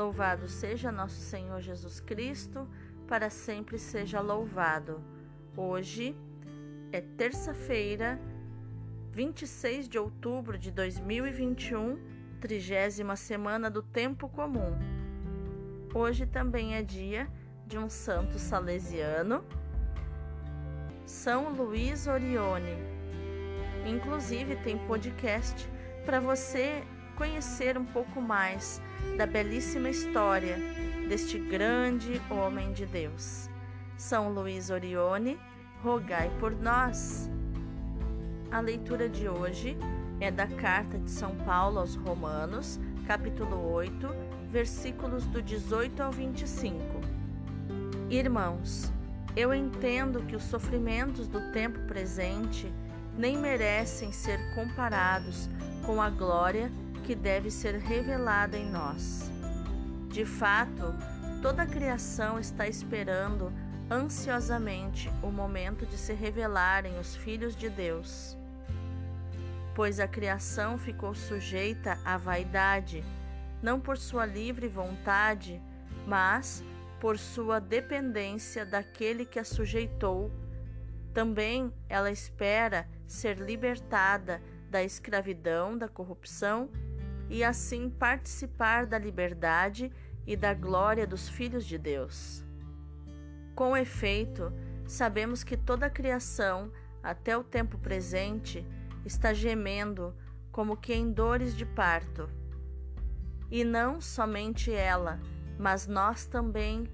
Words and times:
Louvado 0.00 0.48
seja 0.48 0.90
nosso 0.90 1.20
Senhor 1.20 1.60
Jesus 1.60 2.00
Cristo, 2.00 2.66
para 3.06 3.28
sempre 3.28 3.78
seja 3.78 4.18
louvado. 4.18 5.04
Hoje 5.54 6.16
é 6.90 7.02
terça-feira, 7.02 8.18
26 9.12 9.86
de 9.90 9.98
outubro 9.98 10.56
de 10.56 10.70
2021, 10.70 11.98
trigésima 12.40 13.14
semana 13.14 13.68
do 13.68 13.82
Tempo 13.82 14.26
Comum. 14.26 14.72
Hoje 15.94 16.24
também 16.24 16.76
é 16.76 16.82
dia 16.82 17.28
de 17.66 17.76
um 17.76 17.90
santo 17.90 18.38
salesiano, 18.38 19.44
São 21.04 21.52
Luís 21.52 22.06
Orione. 22.06 22.74
Inclusive 23.86 24.56
tem 24.64 24.78
podcast 24.86 25.68
para 26.06 26.20
você 26.20 26.86
conhecer 27.20 27.76
um 27.76 27.84
pouco 27.84 28.18
mais 28.18 28.80
da 29.18 29.26
belíssima 29.26 29.90
história 29.90 30.56
deste 31.06 31.38
grande 31.38 32.18
homem 32.30 32.72
de 32.72 32.86
Deus. 32.86 33.46
São 33.94 34.32
Luís 34.32 34.70
Orione, 34.70 35.38
rogai 35.82 36.30
por 36.40 36.50
nós. 36.50 37.28
A 38.50 38.60
leitura 38.60 39.06
de 39.06 39.28
hoje 39.28 39.76
é 40.18 40.30
da 40.30 40.46
carta 40.46 40.98
de 40.98 41.10
São 41.10 41.36
Paulo 41.44 41.80
aos 41.80 41.94
Romanos, 41.94 42.80
capítulo 43.06 43.70
8, 43.70 44.08
versículos 44.50 45.26
do 45.26 45.42
18 45.42 46.02
ao 46.02 46.10
25. 46.10 46.78
Irmãos, 48.08 48.90
eu 49.36 49.52
entendo 49.52 50.22
que 50.22 50.36
os 50.36 50.44
sofrimentos 50.44 51.28
do 51.28 51.52
tempo 51.52 51.80
presente 51.80 52.72
nem 53.14 53.36
merecem 53.36 54.10
ser 54.10 54.54
comparados 54.54 55.50
com 55.84 56.00
a 56.00 56.08
glória 56.08 56.72
que 57.10 57.16
deve 57.16 57.50
ser 57.50 57.74
revelada 57.74 58.56
em 58.56 58.70
nós. 58.70 59.32
De 60.10 60.24
fato, 60.24 60.94
toda 61.42 61.64
a 61.64 61.66
criação 61.66 62.38
está 62.38 62.68
esperando 62.68 63.52
ansiosamente 63.90 65.10
o 65.20 65.28
momento 65.28 65.84
de 65.84 65.98
se 65.98 66.12
revelarem 66.12 67.00
os 67.00 67.16
filhos 67.16 67.56
de 67.56 67.68
Deus. 67.68 68.38
Pois 69.74 69.98
a 69.98 70.06
criação 70.06 70.78
ficou 70.78 71.12
sujeita 71.12 71.98
à 72.04 72.16
vaidade, 72.16 73.02
não 73.60 73.80
por 73.80 73.98
sua 73.98 74.24
livre 74.24 74.68
vontade, 74.68 75.60
mas 76.06 76.62
por 77.00 77.18
sua 77.18 77.58
dependência 77.58 78.64
daquele 78.64 79.24
que 79.24 79.40
a 79.40 79.44
sujeitou. 79.44 80.30
Também 81.12 81.74
ela 81.88 82.12
espera 82.12 82.88
ser 83.04 83.36
libertada 83.36 84.40
da 84.70 84.84
escravidão, 84.84 85.76
da 85.76 85.88
corrupção 85.88 86.70
e 87.30 87.44
assim 87.44 87.88
participar 87.88 88.84
da 88.84 88.98
liberdade 88.98 89.92
e 90.26 90.36
da 90.36 90.52
glória 90.52 91.06
dos 91.06 91.28
filhos 91.28 91.64
de 91.64 91.78
Deus. 91.78 92.44
Com 93.54 93.76
efeito, 93.76 94.52
sabemos 94.84 95.44
que 95.44 95.56
toda 95.56 95.86
a 95.86 95.90
criação, 95.90 96.72
até 97.00 97.36
o 97.38 97.44
tempo 97.44 97.78
presente, 97.78 98.66
está 99.04 99.32
gemendo 99.32 100.12
como 100.50 100.76
que 100.76 100.92
em 100.92 101.12
dores 101.12 101.56
de 101.56 101.64
parto. 101.64 102.28
E 103.48 103.62
não 103.62 104.00
somente 104.00 104.72
ela, 104.72 105.20
mas 105.58 105.86
nós 105.86 106.26
também, 106.26 106.84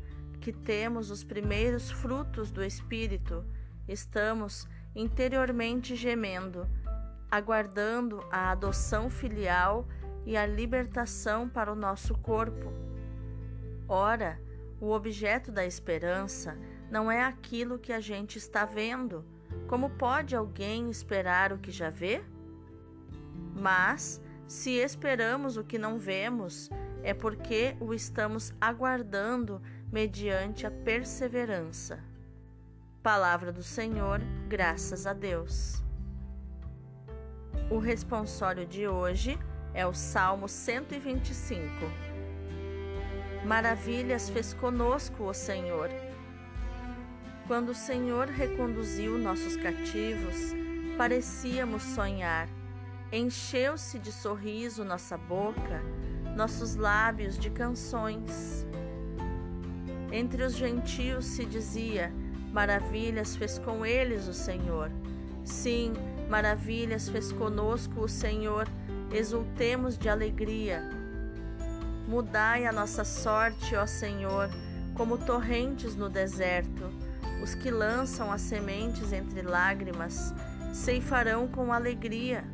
que 0.40 0.52
temos 0.52 1.10
os 1.10 1.24
primeiros 1.24 1.90
frutos 1.90 2.50
do 2.50 2.62
Espírito, 2.62 3.44
estamos 3.88 4.68
interiormente 4.94 5.96
gemendo, 5.96 6.68
aguardando 7.30 8.22
a 8.30 8.50
adoção 8.50 9.08
filial 9.08 9.86
e 10.26 10.36
a 10.36 10.44
libertação 10.44 11.48
para 11.48 11.72
o 11.72 11.76
nosso 11.76 12.14
corpo. 12.18 12.72
Ora, 13.88 14.38
o 14.80 14.90
objeto 14.90 15.52
da 15.52 15.64
esperança 15.64 16.58
não 16.90 17.10
é 17.10 17.22
aquilo 17.22 17.78
que 17.78 17.92
a 17.92 18.00
gente 18.00 18.36
está 18.36 18.64
vendo. 18.64 19.24
Como 19.68 19.90
pode 19.90 20.34
alguém 20.34 20.90
esperar 20.90 21.52
o 21.52 21.58
que 21.58 21.70
já 21.70 21.88
vê? 21.88 22.22
Mas, 23.54 24.20
se 24.46 24.72
esperamos 24.72 25.56
o 25.56 25.64
que 25.64 25.78
não 25.78 25.98
vemos, 25.98 26.68
é 27.02 27.14
porque 27.14 27.76
o 27.80 27.94
estamos 27.94 28.52
aguardando 28.60 29.62
mediante 29.90 30.66
a 30.66 30.70
perseverança. 30.70 32.00
Palavra 33.02 33.52
do 33.52 33.62
Senhor, 33.62 34.20
graças 34.48 35.06
a 35.06 35.12
Deus. 35.12 35.82
O 37.70 37.78
responsório 37.78 38.66
de 38.66 38.88
hoje 38.88 39.38
é 39.76 39.86
o 39.86 39.92
Salmo 39.92 40.48
125. 40.48 41.62
Maravilhas 43.44 44.30
fez 44.30 44.54
conosco 44.54 45.24
o 45.24 45.34
Senhor. 45.34 45.90
Quando 47.46 47.68
o 47.68 47.74
Senhor 47.74 48.26
reconduziu 48.26 49.18
nossos 49.18 49.54
cativos, 49.54 50.54
parecíamos 50.96 51.82
sonhar. 51.82 52.48
Encheu-se 53.12 53.98
de 53.98 54.10
sorriso 54.10 54.82
nossa 54.82 55.18
boca, 55.18 55.82
nossos 56.34 56.74
lábios 56.74 57.38
de 57.38 57.50
canções. 57.50 58.66
Entre 60.10 60.42
os 60.42 60.54
gentios 60.54 61.26
se 61.26 61.44
dizia: 61.44 62.10
Maravilhas 62.50 63.36
fez 63.36 63.58
com 63.58 63.84
eles 63.84 64.26
o 64.26 64.32
Senhor. 64.32 64.90
Sim, 65.44 65.92
maravilhas 66.30 67.10
fez 67.10 67.30
conosco 67.30 68.00
o 68.00 68.08
Senhor 68.08 68.66
exultemos 69.12 69.96
de 69.96 70.08
alegria. 70.08 70.82
Mudai 72.08 72.66
a 72.66 72.72
nossa 72.72 73.04
sorte, 73.04 73.74
ó 73.74 73.86
Senhor, 73.86 74.48
como 74.94 75.18
torrentes 75.18 75.94
no 75.94 76.08
deserto. 76.08 76.90
Os 77.42 77.54
que 77.54 77.70
lançam 77.70 78.32
as 78.32 78.40
sementes 78.40 79.12
entre 79.12 79.42
lágrimas 79.42 80.34
ceifarão 80.72 81.46
com 81.46 81.72
alegria. 81.72 82.44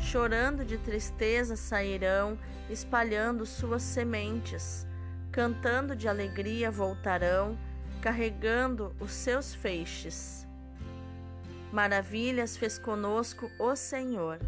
Chorando 0.00 0.64
de 0.64 0.78
tristeza 0.78 1.56
sairão, 1.56 2.38
espalhando 2.70 3.44
suas 3.44 3.82
sementes. 3.82 4.86
Cantando 5.30 5.94
de 5.94 6.08
alegria 6.08 6.70
voltarão, 6.70 7.58
carregando 8.00 8.94
os 8.98 9.12
seus 9.12 9.54
feixes. 9.54 10.47
Maravilhas 11.72 12.56
fez 12.56 12.78
conosco 12.78 13.50
o 13.58 13.76
Senhor. 13.76 14.38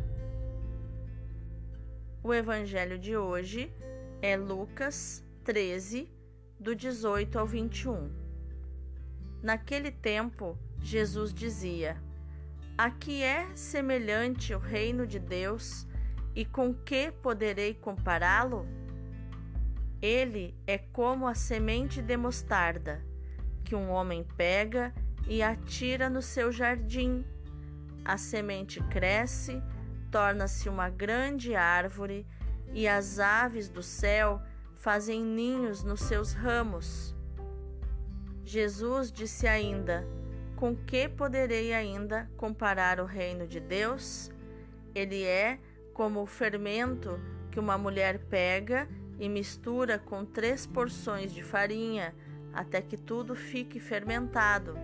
O 2.23 2.33
evangelho 2.33 2.99
de 2.99 3.15
hoje 3.15 3.71
é 4.23 4.39
Lucas 4.39 5.23
13, 5.45 6.11
do 6.59 6.75
18 6.75 7.39
ao 7.39 7.47
21. 7.47 8.11
Naquele 9.43 9.91
tempo, 9.91 10.59
Jesus 10.81 11.35
dizia: 11.35 12.03
A 12.79 12.91
que 12.91 13.23
é 13.23 13.55
semelhante 13.55 14.55
o 14.55 14.59
reino 14.59 15.07
de 15.07 15.19
Deus 15.19 15.87
e 16.35 16.47
com 16.47 16.73
que 16.73 17.13
poderei 17.13 17.75
compará-lo? 17.75 18.67
Ele 20.01 20.55
é 20.67 20.79
como 20.79 21.29
a 21.29 21.35
semente 21.35 22.01
de 22.01 22.17
mostarda, 22.17 23.05
que 23.63 23.75
um 23.75 23.91
homem 23.91 24.25
pega 24.39 24.95
e 25.27 25.43
atira 25.43 26.09
no 26.09 26.23
seu 26.23 26.51
jardim. 26.51 27.25
A 28.05 28.17
semente 28.17 28.83
cresce, 28.85 29.63
torna-se 30.11 30.69
uma 30.69 30.89
grande 30.89 31.55
árvore 31.55 32.27
e 32.73 32.87
as 32.89 33.19
aves 33.19 33.69
do 33.69 33.83
céu 33.83 34.41
fazem 34.77 35.23
ninhos 35.23 35.83
nos 35.83 36.01
seus 36.01 36.33
ramos. 36.33 37.15
Jesus 38.45 39.13
disse 39.13 39.47
ainda: 39.47 40.07
Com 40.57 40.75
que 40.75 41.09
poderei 41.09 41.73
ainda 41.73 42.29
comparar 42.37 42.99
o 42.99 43.05
reino 43.05 43.47
de 43.47 43.61
Deus? 43.61 44.31
Ele 44.95 45.23
é 45.23 45.59
como 45.93 46.23
o 46.23 46.27
fermento 46.27 47.21
que 47.51 47.61
uma 47.61 47.77
mulher 47.77 48.19
pega 48.19 48.89
e 49.19 49.29
mistura 49.29 49.99
com 49.99 50.25
três 50.25 50.67
porções 50.67 51.33
de 51.33 51.43
farinha 51.43 52.15
até 52.53 52.81
que 52.81 52.97
tudo 52.97 53.35
fique 53.35 53.79
fermentado. 53.79 54.75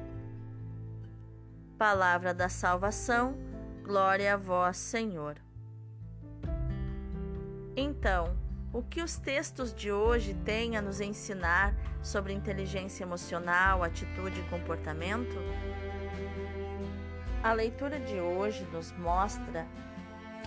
Palavra 1.78 2.32
da 2.32 2.48
salvação, 2.48 3.36
glória 3.84 4.32
a 4.32 4.36
vós, 4.38 4.78
Senhor. 4.78 5.36
Então, 7.76 8.34
o 8.72 8.82
que 8.82 9.02
os 9.02 9.18
textos 9.18 9.74
de 9.74 9.92
hoje 9.92 10.32
têm 10.32 10.78
a 10.78 10.80
nos 10.80 11.02
ensinar 11.02 11.74
sobre 12.02 12.32
inteligência 12.32 13.04
emocional, 13.04 13.82
atitude 13.82 14.40
e 14.40 14.44
comportamento? 14.44 15.36
A 17.42 17.52
leitura 17.52 18.00
de 18.00 18.18
hoje 18.20 18.66
nos 18.72 18.90
mostra 18.92 19.66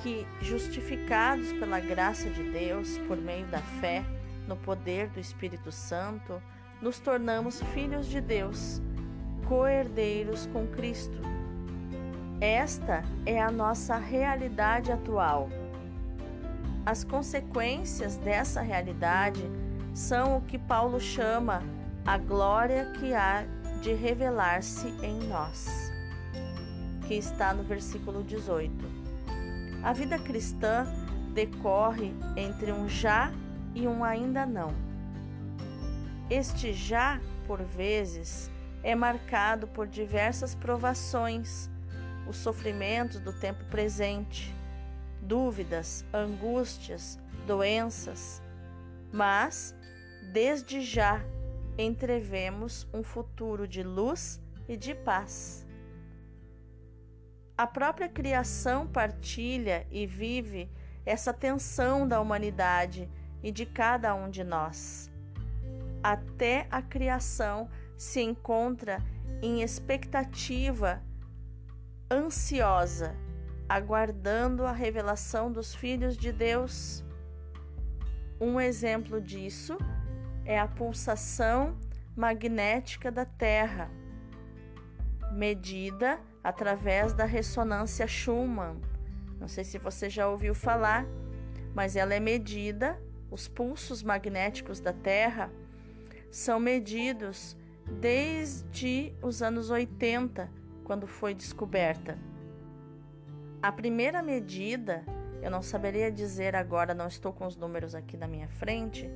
que, 0.02 0.26
justificados 0.42 1.54
pela 1.54 1.80
graça 1.80 2.28
de 2.28 2.42
Deus 2.52 2.98
por 3.08 3.18
meio 3.18 3.46
da 3.46 3.60
fé 3.60 4.04
no 4.48 4.58
poder 4.58 5.10
do 5.10 5.20
Espírito 5.20 5.72
Santo, 5.72 6.42
nos 6.82 6.98
tornamos 7.00 7.62
filhos 7.72 8.08
de 8.08 8.20
Deus 8.20 8.82
coerdeiros 9.50 10.46
com 10.54 10.68
Cristo. 10.68 11.18
Esta 12.40 13.02
é 13.26 13.42
a 13.42 13.50
nossa 13.50 13.98
realidade 13.98 14.92
atual. 14.92 15.50
as 16.86 17.04
consequências 17.04 18.16
dessa 18.18 18.62
realidade 18.62 19.42
são 19.94 20.38
o 20.38 20.42
que 20.42 20.58
Paulo 20.58 21.00
chama 21.00 21.64
a 22.06 22.18
glória 22.18 22.94
que 23.00 23.14
há 23.14 23.44
de 23.82 23.94
revelar-se 23.94 24.88
em 25.04 25.20
nós, 25.28 25.92
que 27.08 27.16
está 27.16 27.52
no 27.54 27.64
versículo 27.64 28.24
18. 28.24 28.72
A 29.84 29.94
vida 29.94 30.20
cristã 30.20 30.86
decorre 31.34 32.14
entre 32.38 32.72
um 32.72 32.88
já 32.88 33.32
e 33.74 33.88
um 33.88 34.04
ainda 34.04 34.46
não. 34.46 34.74
Este 36.30 36.72
já, 36.72 37.20
por 37.48 37.62
vezes, 37.64 38.50
é 38.84 38.96
marcado 38.96 39.68
por 39.68 39.88
diversas 39.88 40.56
provações, 40.56 41.70
os 42.28 42.38
sofrimentos 42.38 43.20
do 43.20 43.34
tempo 43.34 43.64
presente, 43.66 44.54
dúvidas, 45.22 46.06
angústias, 46.14 47.20
doenças, 47.46 48.42
mas 49.12 49.76
desde 50.32 50.82
já 50.82 51.22
entrevemos 51.78 52.88
um 52.94 53.02
futuro 53.04 53.68
de 53.68 53.84
luz 53.84 54.40
e 54.68 54.78
de 54.78 54.94
paz. 54.94 55.66
A 57.58 57.68
própria 57.68 58.08
criação 58.08 58.88
partilha 58.88 59.86
e 59.92 60.06
vive 60.06 60.70
essa 61.06 61.34
tensão 61.34 62.08
da 62.08 62.22
humanidade 62.22 63.10
e 63.44 63.52
de 63.52 63.66
cada 63.66 64.14
um 64.16 64.30
de 64.30 64.44
nós. 64.44 65.12
Até 66.02 66.68
a 66.72 66.82
criação 66.82 67.70
se 68.00 68.22
encontra 68.22 69.04
em 69.42 69.62
expectativa 69.62 71.04
ansiosa, 72.10 73.14
aguardando 73.68 74.66
a 74.66 74.72
revelação 74.72 75.52
dos 75.52 75.76
filhos 75.76 76.16
de 76.16 76.32
Deus. 76.32 77.04
Um 78.40 78.58
exemplo 78.58 79.20
disso 79.20 79.78
é 80.46 80.58
a 80.58 80.66
pulsação 80.66 81.78
magnética 82.16 83.12
da 83.12 83.26
Terra, 83.26 83.92
medida 85.34 86.22
através 86.42 87.14
da 87.14 87.26
ressonância 87.26 88.08
Schumann. 88.08 88.80
Não 89.42 89.50
sei 89.50 89.66
se 89.66 89.78
você 89.78 90.10
já 90.10 90.26
ouviu 90.30 90.56
falar, 90.56 91.06
mas 91.76 91.98
ela 91.98 92.14
é 92.14 92.20
medida, 92.20 92.98
os 93.30 93.50
pulsos 93.50 94.02
magnéticos 94.02 94.80
da 94.80 94.94
Terra 94.94 95.52
são 96.32 96.62
medidos 96.62 97.59
desde 98.00 99.14
os 99.22 99.42
anos 99.42 99.70
80, 99.70 100.50
quando 100.84 101.08
foi 101.08 101.34
descoberta. 101.34 102.18
A 103.62 103.72
primeira 103.72 104.22
medida, 104.22 105.04
eu 105.42 105.52
não 105.52 105.62
saberia 105.62 106.12
dizer 106.12 106.56
agora, 106.56 106.94
não 106.94 107.08
estou 107.08 107.34
com 107.34 107.46
os 107.46 107.56
números 107.56 107.94
aqui 107.94 108.16
na 108.16 108.28
minha 108.28 108.48
frente, 108.48 109.10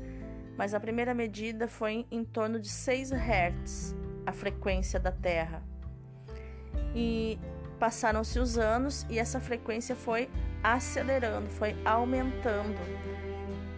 mas 0.57 0.73
a 0.73 0.79
primeira 0.79 1.13
medida 1.13 1.67
foi 1.67 2.05
em 2.11 2.23
torno 2.23 2.59
de 2.59 2.69
6 2.69 3.11
Hz, 3.11 3.95
a 4.25 4.31
frequência 4.31 4.99
da 4.99 5.11
Terra. 5.11 5.63
E 6.95 7.39
passaram-se 7.79 8.37
os 8.39 8.57
anos 8.57 9.05
e 9.09 9.17
essa 9.17 9.39
frequência 9.39 9.95
foi 9.95 10.29
acelerando, 10.63 11.49
foi 11.49 11.75
aumentando. 11.83 12.79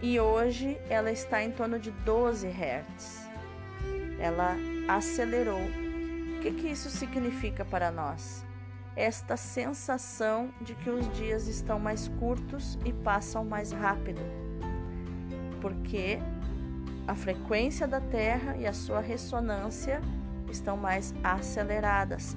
E 0.02 0.20
hoje 0.20 0.78
ela 0.88 1.10
está 1.10 1.42
em 1.42 1.50
torno 1.50 1.78
de 1.78 1.90
12 1.90 2.46
Hz. 2.46 3.28
Ela 4.18 4.56
acelerou. 4.88 5.60
O 5.60 6.40
que, 6.40 6.52
que 6.52 6.68
isso 6.68 6.88
significa 6.90 7.64
para 7.64 7.90
nós? 7.90 8.44
Esta 8.94 9.36
sensação 9.36 10.50
de 10.60 10.74
que 10.74 10.88
os 10.88 11.12
dias 11.16 11.48
estão 11.48 11.78
mais 11.78 12.08
curtos 12.08 12.78
e 12.84 12.92
passam 12.92 13.44
mais 13.44 13.72
rápido, 13.72 14.20
porque 15.60 16.18
a 17.06 17.14
frequência 17.14 17.86
da 17.86 18.00
Terra 18.00 18.56
e 18.56 18.66
a 18.66 18.72
sua 18.72 19.00
ressonância 19.00 20.00
estão 20.50 20.76
mais 20.76 21.14
aceleradas, 21.22 22.36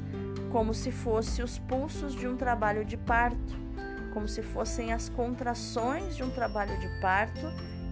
como 0.51 0.73
se 0.73 0.91
fossem 0.91 1.45
os 1.45 1.59
pulsos 1.59 2.13
de 2.13 2.27
um 2.27 2.35
trabalho 2.35 2.83
de 2.83 2.97
parto, 2.97 3.57
como 4.13 4.27
se 4.27 4.41
fossem 4.41 4.91
as 4.91 5.07
contrações 5.07 6.15
de 6.15 6.23
um 6.23 6.29
trabalho 6.29 6.77
de 6.79 6.87
parto 6.99 7.47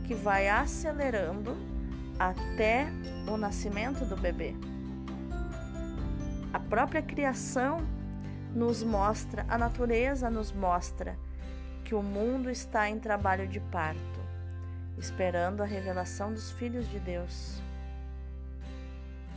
que 0.06 0.13
vai 0.13 0.50
acelerando 0.50 1.56
até 2.19 2.87
o 3.27 3.37
nascimento 3.37 4.05
do 4.05 4.15
bebê. 4.15 4.55
A 6.53 6.59
própria 6.59 7.01
criação 7.01 7.79
nos 8.53 8.83
mostra, 8.83 9.45
a 9.47 9.57
natureza 9.57 10.29
nos 10.29 10.51
mostra 10.51 11.17
que 11.83 11.93
o 11.93 12.01
mundo 12.01 12.49
está 12.49 12.89
em 12.89 12.99
trabalho 12.99 13.47
de 13.47 13.59
parto, 13.59 14.19
esperando 14.97 15.61
a 15.61 15.65
revelação 15.65 16.33
dos 16.33 16.51
filhos 16.51 16.89
de 16.89 16.99
Deus. 16.99 17.61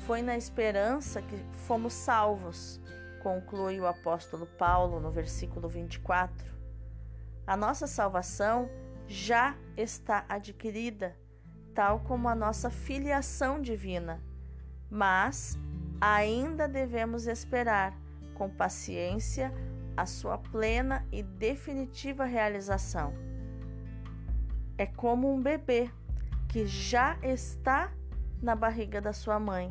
Foi 0.07 0.23
na 0.23 0.37
esperança 0.37 1.21
que 1.21 1.37
fomos 1.67 1.93
salvos, 1.93 2.81
conclui 3.23 3.79
o 3.79 3.87
apóstolo 3.87 4.47
Paulo 4.47 4.99
no 4.99 5.11
versículo 5.11 5.69
24. 5.69 6.51
A 7.47 7.57
nossa 7.57 7.87
salvação 7.87 8.69
já 9.07 9.55
está 9.77 10.25
adquirida 10.29 11.15
tal 11.75 12.01
como 12.01 12.29
a 12.29 12.35
nossa 12.35 12.71
filiação 12.71 13.61
divina, 13.61 14.21
mas 14.91 15.59
ainda 16.01 16.67
devemos 16.67 17.27
esperar 17.27 17.97
com 18.35 18.49
paciência 18.49 19.53
a 19.97 20.07
sua 20.07 20.39
plena 20.39 21.07
e 21.13 21.23
definitiva 21.23 22.25
realização. 22.25 23.13
É 24.79 24.87
como 24.87 25.33
um 25.33 25.43
bebê 25.43 25.91
que 26.49 26.67
já 26.67 27.19
está 27.23 27.93
na 28.43 28.57
barriga 28.57 29.01
da 29.01 29.13
sua 29.13 29.39
mãe, 29.39 29.71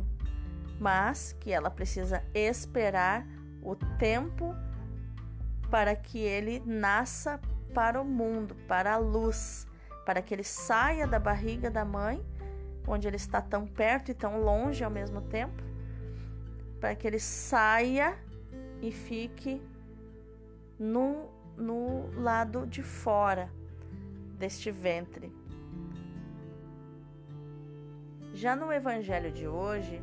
mas 0.80 1.36
que 1.40 1.52
ela 1.52 1.70
precisa 1.70 2.24
esperar 2.34 3.26
o 3.62 3.76
tempo 3.76 4.56
para 5.70 5.96
que 5.96 6.20
ele 6.20 6.62
nasça 6.66 7.40
para 7.74 8.02
o 8.02 8.06
mundo, 8.06 8.56
para 8.68 8.94
a 8.94 8.98
luz, 8.98 9.68
para 10.10 10.24
que 10.24 10.34
ele 10.34 10.44
saia 10.44 11.06
da 11.06 11.20
barriga 11.20 11.70
da 11.70 11.86
mãe, 11.86 12.26
onde 12.88 13.08
ele 13.08 13.16
está 13.16 13.40
tão 13.40 13.68
perto 13.68 14.10
e 14.10 14.16
tão 14.16 14.42
longe 14.42 14.84
ao 14.84 14.90
mesmo 14.90 15.22
tempo, 15.22 15.62
para 16.80 16.96
que 16.96 17.06
ele 17.06 17.20
saia 17.20 18.18
e 18.82 18.92
fique 18.92 19.62
no, 20.80 21.30
no 21.56 22.10
lado 22.20 22.66
de 22.66 22.82
fora 22.82 23.52
deste 24.40 24.72
ventre. 24.72 25.32
Já 28.34 28.56
no 28.56 28.74
evangelho 28.74 29.32
de 29.32 29.48
hoje, 29.48 30.02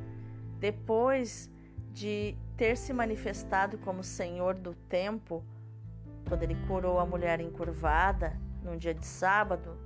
depois 0.61 1.50
de 1.92 2.37
ter 2.57 2.76
se 2.76 2.92
manifestado 2.92 3.76
como 3.78 4.04
Senhor 4.04 4.54
do 4.54 4.73
tempo, 4.88 5.42
quando 6.28 6.45
ele 6.45 6.54
curou 6.69 7.00
a 7.00 7.04
mulher 7.04 7.40
encurvada 7.40 8.46
num 8.66 8.76
dia 8.76 8.92
de 8.92 9.06
sábado, 9.06 9.78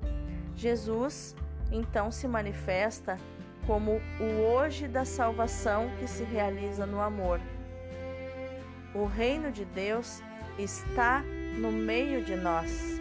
Jesus 0.56 1.36
então 1.70 2.10
se 2.10 2.26
manifesta 2.26 3.18
como 3.66 4.00
o 4.18 4.54
hoje 4.54 4.88
da 4.88 5.04
salvação 5.04 5.90
que 5.98 6.08
se 6.08 6.24
realiza 6.24 6.86
no 6.86 7.00
amor. 7.00 7.38
O 8.94 9.04
reino 9.04 9.52
de 9.52 9.64
Deus 9.66 10.22
está 10.58 11.22
no 11.58 11.70
meio 11.70 12.24
de 12.24 12.34
nós. 12.34 12.98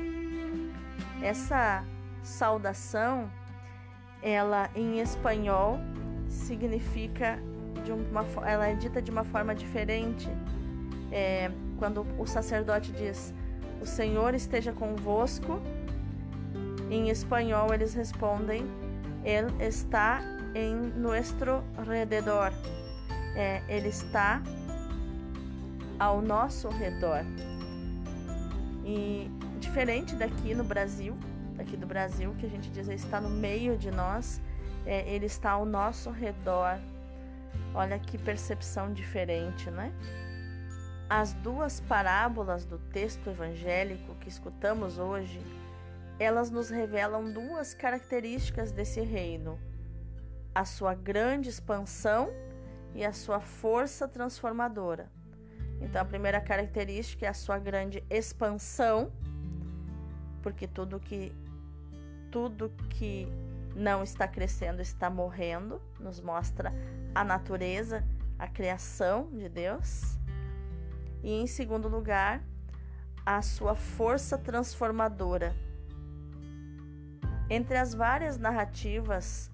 Essa 1.22 1.84
saudação, 2.22 3.32
ela 4.22 4.70
em 4.76 5.00
espanhol 5.00 5.80
significa 6.28 7.40
de 7.84 7.92
uma, 7.92 8.24
ela 8.46 8.68
é 8.68 8.76
dita 8.76 9.02
de 9.02 9.10
uma 9.10 9.24
forma 9.24 9.56
diferente. 9.56 10.28
É, 11.12 11.50
quando 11.80 12.06
o 12.20 12.26
sacerdote 12.28 12.92
diz: 12.92 13.34
"O 13.82 13.86
Senhor 13.86 14.34
esteja 14.34 14.72
convosco", 14.72 15.60
em 16.90 17.10
espanhol 17.10 17.74
eles 17.74 17.94
respondem: 17.94 18.64
Ele 19.24 19.52
está 19.64 20.20
em 20.56 20.76
nuestro 20.76 21.64
redor. 21.86 22.52
É, 23.36 23.62
ele 23.68 23.90
está 23.90 24.42
ao 26.00 26.22
nosso 26.22 26.68
redor. 26.70 27.24
E 28.84 29.30
diferente 29.60 30.16
daqui 30.16 30.56
no 30.56 30.64
Brasil, 30.64 31.16
daqui 31.56 31.78
do 31.78 31.86
Brasil, 31.86 32.34
que 32.40 32.46
a 32.46 32.50
gente 32.50 32.70
diz 32.72 32.88
está 32.88 33.22
no 33.22 33.30
meio 33.30 33.78
de 33.78 33.92
nós, 33.92 34.42
é, 34.86 35.08
ele 35.08 35.28
está 35.28 35.52
ao 35.52 35.66
nosso 35.66 36.10
redor. 36.10 36.80
Olha 37.76 38.00
que 38.00 38.18
percepção 38.18 38.92
diferente, 38.92 39.70
né? 39.70 39.94
As 41.10 41.34
duas 41.34 41.80
parábolas 41.80 42.66
do 42.66 42.78
texto 42.78 43.30
evangélico 43.30 44.16
que 44.16 44.30
escutamos 44.30 45.00
hoje 45.00 45.42
elas 46.20 46.52
nos 46.52 46.70
revelam 46.70 47.32
duas 47.32 47.74
características 47.74 48.72
desse 48.72 49.00
reino: 49.00 49.58
a 50.54 50.66
sua 50.66 50.94
grande 50.94 51.50
expansão 51.50 52.30
e 52.94 53.06
a 53.06 53.14
sua 53.14 53.40
força 53.40 54.08
transformadora. 54.08 55.10
Então, 55.82 56.02
a 56.02 56.06
primeira 56.06 56.42
característica 56.42 57.26
é 57.26 57.30
a 57.30 57.34
sua 57.34 57.58
grande 57.58 58.04
expansão, 58.10 59.14
porque 60.44 60.68
tudo 60.68 61.00
que 61.00 61.34
tudo 62.30 62.70
que 62.90 63.28
não 63.76 64.04
está 64.04 64.28
crescendo 64.28 64.82
está 64.82 65.10
morrendo, 65.10 65.82
nos 66.00 66.20
mostra 66.20 66.72
a 67.16 67.24
natureza, 67.24 68.04
a 68.38 68.48
criação 68.48 69.30
de 69.32 69.48
Deus. 69.48 70.19
E 71.22 71.34
em 71.34 71.48
segundo 71.48 71.88
lugar, 71.88 72.42
a 73.26 73.42
sua 73.42 73.76
força 73.76 74.38
transformadora. 74.38 75.56
Entre 77.50 77.78
as 77.78 77.94
várias 77.94 78.38
narrativas 78.38 79.52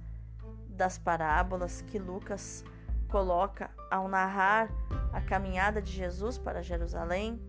das 0.70 0.98
parábolas 0.98 1.82
que 1.82 1.98
Lucas 1.98 2.64
coloca 3.08 3.70
ao 3.90 4.08
narrar 4.08 4.70
a 5.12 5.22
caminhada 5.22 5.82
de 5.82 5.92
Jesus 5.92 6.38
para 6.38 6.62
Jerusalém, 6.62 7.42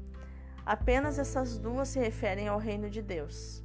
apenas 0.65 1.19
essas 1.19 1.59
duas 1.59 1.89
se 1.89 1.99
referem 1.99 2.49
ao 2.49 2.59
reino 2.59 2.89
de 2.89 3.03
Deus. 3.03 3.63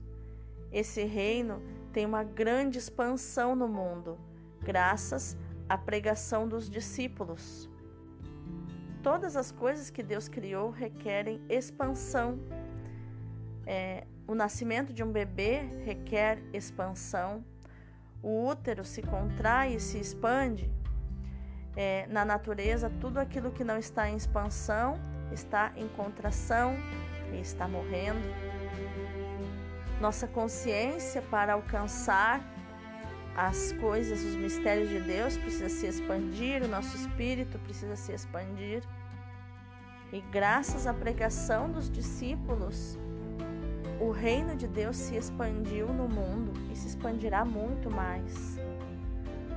Esse 0.72 1.04
reino 1.04 1.62
tem 1.94 2.06
uma 2.06 2.24
grande 2.24 2.78
expansão 2.78 3.56
no 3.56 3.68
mundo, 3.68 4.18
graças 4.62 5.38
à 5.70 5.78
pregação 5.78 6.48
dos 6.48 6.70
discípulos. 6.70 7.71
Todas 9.04 9.36
as 9.36 9.52
coisas 9.52 9.90
que 9.90 10.04
Deus 10.04 10.28
criou 10.28 10.70
requerem 10.70 11.42
expansão. 11.50 12.40
É, 13.66 14.06
o 14.28 14.36
nascimento 14.36 14.94
de 14.94 15.04
um 15.04 15.12
bebê 15.12 15.62
requer 15.84 16.40
expansão. 16.54 17.44
O 18.22 18.48
útero 18.48 18.86
se 18.86 19.02
contrai 19.02 19.76
e 19.76 19.80
se 19.80 20.00
expande. 20.00 20.72
É, 21.76 22.06
na 22.08 22.24
natureza, 22.24 22.92
tudo 23.02 23.18
aquilo 23.18 23.52
que 23.52 23.64
não 23.64 23.78
está 23.78 24.08
em 24.08 24.16
expansão 24.16 25.00
está 25.32 25.72
em 25.76 25.88
contração 25.88 26.76
e 27.34 27.40
está 27.40 27.68
morrendo. 27.68 28.28
Nossa 30.00 30.28
consciência 30.28 31.22
para 31.24 31.54
alcançar 31.54 32.42
as 33.36 33.72
coisas, 33.74 34.24
os 34.24 34.36
mistérios 34.36 34.90
de 34.90 35.00
Deus 35.00 35.38
precisa 35.38 35.70
se 35.70 35.88
expandir, 35.88 36.64
o 36.64 36.68
nosso 36.68 36.96
espírito 36.98 37.58
precisa 37.60 37.96
se 37.96 38.12
expandir. 38.12 38.84
E 40.12 40.20
graças 40.32 40.86
à 40.86 40.94
pregação 40.94 41.72
dos 41.72 41.90
discípulos, 41.90 43.00
o 44.00 44.12
reino 44.12 44.56
de 44.56 44.68
Deus 44.68 44.98
se 44.98 45.16
expandiu 45.16 45.88
no 45.88 46.10
mundo 46.10 46.52
e 46.72 46.76
se 46.76 46.88
expandirá 46.88 47.46
muito 47.46 47.90
mais. 47.90 48.60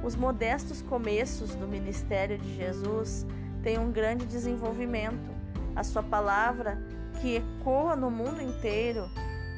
Os 0.05 0.15
modestos 0.15 0.83
começos 0.83 1.55
do 1.55 1.67
ministério 1.67 2.39
de 2.39 2.55
Jesus 2.55 3.27
têm 3.63 3.79
um 3.79 3.91
grande 3.91 4.27
desenvolvimento. 4.27 5.35
A 5.75 5.83
sua 5.83 6.03
palavra, 6.03 6.79
que 7.21 7.37
ecoa 7.37 7.97
no 7.97 8.11
mundo 8.11 8.41
inteiro 8.41 9.09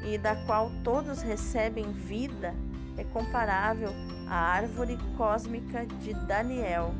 e 0.04 0.16
da 0.16 0.37
qual 0.46 0.70
todos 0.85 1.20
recebem 1.20 1.90
vida, 1.90 2.54
é 2.96 3.04
comparável 3.04 3.90
à 4.28 4.34
árvore 4.34 4.98
cósmica 5.16 5.84
de 5.86 6.14
Daniel, 6.14 6.94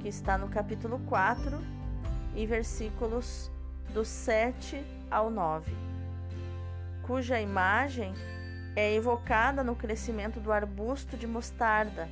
que 0.00 0.08
está 0.08 0.36
no 0.36 0.48
capítulo 0.48 0.98
4 1.06 1.58
e 2.34 2.46
versículos 2.46 3.50
do 3.92 4.04
7 4.04 4.84
ao 5.10 5.30
9, 5.30 5.72
cuja 7.02 7.40
imagem 7.40 8.12
é 8.76 8.94
evocada 8.94 9.64
no 9.64 9.74
crescimento 9.74 10.38
do 10.38 10.52
arbusto 10.52 11.16
de 11.16 11.26
mostarda, 11.26 12.08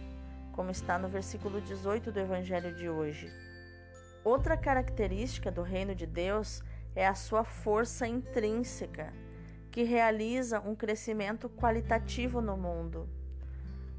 como 0.53 0.71
está 0.71 0.99
no 0.99 1.09
versículo 1.09 1.61
18 1.61 2.11
do 2.11 2.19
Evangelho 2.19 2.75
de 2.75 2.89
hoje. 2.89 3.33
Outra 4.25 4.57
característica 4.57 5.51
do 5.51 5.63
reino 5.63 5.95
de 5.95 6.05
Deus 6.05 6.63
é 6.97 7.07
a 7.07 7.15
sua 7.15 7.45
força 7.45 8.09
intrínseca 8.09 9.13
que 9.79 9.85
realiza 9.85 10.59
um 10.59 10.75
crescimento 10.75 11.49
qualitativo 11.49 12.41
no 12.41 12.57
mundo. 12.57 13.09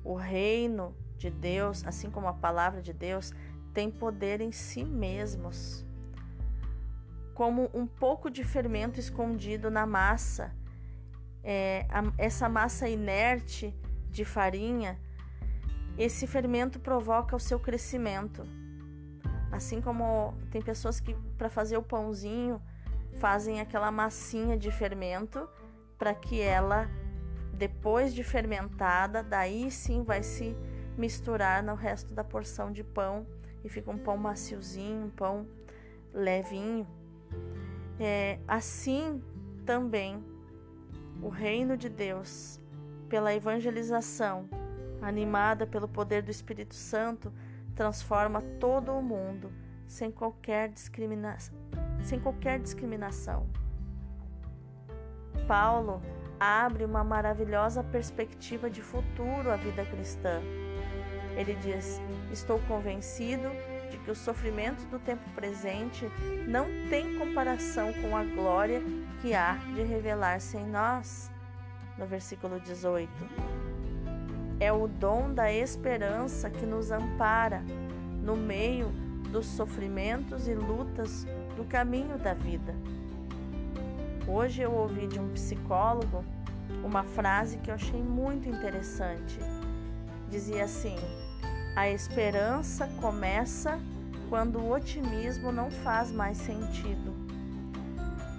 O 0.03 0.13
reino 0.13 0.93
de 1.17 1.29
Deus, 1.29 1.85
assim 1.85 2.11
como 2.11 2.27
a 2.27 2.33
palavra 2.33 2.81
de 2.81 2.91
Deus, 2.91 3.31
tem 3.73 3.89
poder 3.89 4.41
em 4.41 4.51
si 4.51 4.83
mesmos. 4.83 5.85
Como 7.33 7.69
um 7.73 7.87
pouco 7.87 8.29
de 8.29 8.43
fermento 8.43 8.99
escondido 8.99 9.71
na 9.71 9.85
massa, 9.85 10.53
é, 11.41 11.85
a, 11.87 12.03
essa 12.17 12.49
massa 12.49 12.89
inerte 12.89 13.73
de 14.11 14.25
farinha, 14.25 14.99
esse 15.97 16.27
fermento 16.27 16.77
provoca 16.77 17.37
o 17.37 17.39
seu 17.39 17.57
crescimento. 17.57 18.45
Assim 19.49 19.79
como 19.79 20.33
tem 20.51 20.61
pessoas 20.61 20.99
que, 20.99 21.13
para 21.37 21.49
fazer 21.49 21.77
o 21.77 21.81
pãozinho, 21.81 22.61
fazem 23.13 23.61
aquela 23.61 23.89
massinha 23.89 24.57
de 24.57 24.69
fermento 24.71 25.47
para 25.99 26.15
que 26.15 26.41
ela, 26.41 26.89
depois 27.53 28.13
de 28.15 28.23
fermentada, 28.23 29.21
daí 29.21 29.69
sim 29.69 30.01
vai 30.01 30.23
se 30.23 30.55
misturar 30.97 31.61
no 31.61 31.75
resto 31.75 32.13
da 32.13 32.23
porção 32.23 32.71
de 32.71 32.83
pão 32.83 33.27
e 33.63 33.69
fica 33.69 33.91
um 33.91 33.97
pão 33.97 34.17
maciozinho, 34.17 35.05
um 35.05 35.09
pão 35.09 35.45
levinho. 36.13 36.87
É, 37.99 38.39
assim 38.47 39.21
também 39.65 40.23
o 41.21 41.27
reino 41.27 41.75
de 41.75 41.89
Deus, 41.89 42.61
pela 43.09 43.35
evangelização, 43.35 44.49
animada 45.01 45.67
pelo 45.67 45.87
poder 45.87 46.23
do 46.23 46.31
Espírito 46.31 46.75
Santo, 46.75 47.31
transforma 47.75 48.41
todo 48.57 48.93
o 48.93 49.01
mundo 49.01 49.51
sem 49.85 50.11
qualquer. 50.11 50.71
Sem 52.03 52.19
qualquer 52.19 52.59
discriminação. 52.59 53.45
Paulo 55.47 56.01
abre 56.39 56.85
uma 56.85 57.03
maravilhosa 57.03 57.83
perspectiva 57.83 58.69
de 58.69 58.81
futuro 58.81 59.51
à 59.51 59.55
vida 59.55 59.85
cristã. 59.85 60.41
Ele 61.35 61.55
diz: 61.55 62.01
Estou 62.31 62.59
convencido 62.67 63.49
de 63.89 63.97
que 63.97 64.11
os 64.11 64.17
sofrimentos 64.19 64.85
do 64.85 64.99
tempo 64.99 65.27
presente 65.31 66.05
não 66.47 66.65
têm 66.89 67.17
comparação 67.17 67.91
com 67.93 68.15
a 68.15 68.23
glória 68.23 68.81
que 69.21 69.33
há 69.33 69.53
de 69.75 69.83
revelar-se 69.83 70.57
em 70.57 70.65
nós. 70.65 71.31
No 71.97 72.05
versículo 72.05 72.59
18. 72.59 73.09
É 74.59 74.71
o 74.71 74.87
dom 74.87 75.33
da 75.33 75.51
esperança 75.51 76.49
que 76.49 76.65
nos 76.65 76.91
ampara 76.91 77.63
no 78.21 78.35
meio 78.35 78.89
dos 79.31 79.45
sofrimentos 79.45 80.47
e 80.47 80.53
lutas 80.53 81.25
do 81.55 81.63
caminho 81.65 82.17
da 82.17 82.33
vida. 82.33 82.75
Hoje 84.31 84.61
eu 84.61 84.71
ouvi 84.71 85.07
de 85.07 85.19
um 85.19 85.29
psicólogo 85.29 86.23
uma 86.83 87.03
frase 87.03 87.57
que 87.57 87.71
eu 87.71 87.73
achei 87.73 87.99
muito 87.99 88.47
interessante. 88.47 89.39
Dizia 90.29 90.65
assim: 90.65 90.95
a 91.75 91.89
esperança 91.89 92.87
começa 93.01 93.79
quando 94.29 94.59
o 94.59 94.71
otimismo 94.71 95.51
não 95.51 95.71
faz 95.71 96.11
mais 96.11 96.37
sentido. 96.37 97.11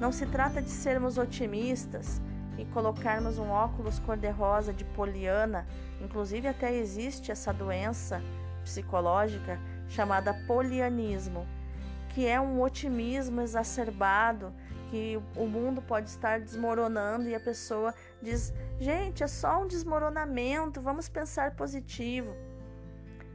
Não 0.01 0.13
se 0.13 0.27
trata 0.27 0.63
de 0.63 0.71
sermos 0.71 1.19
otimistas 1.19 2.23
e 2.57 2.65
colocarmos 2.67 3.37
um 3.37 3.51
óculos 3.51 3.99
cor-de-rosa 3.99 4.73
de 4.73 4.85
poliana, 4.85 5.67
inclusive 6.01 6.47
até 6.47 6.73
existe 6.73 7.33
essa 7.33 7.53
doença 7.53 8.23
psicológica 8.63 9.59
chamada 9.89 10.33
polianismo, 10.47 11.45
que 12.11 12.29
é 12.29 12.41
um 12.41 12.63
otimismo 12.63 13.41
exacerbado 13.41 14.53
que 14.91 15.23
o 15.37 15.47
mundo 15.47 15.81
pode 15.81 16.09
estar 16.11 16.41
desmoronando 16.41 17.29
e 17.29 17.35
a 17.35 17.41
pessoa 17.41 17.95
diz: 18.21 18.53
gente, 18.79 19.23
é 19.23 19.29
só 19.29 19.63
um 19.63 19.69
desmoronamento, 19.69 20.83
vamos 20.83 21.09
pensar 21.09 21.55
positivo. 21.55 22.35